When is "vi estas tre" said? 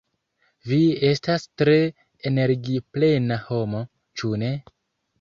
0.71-1.77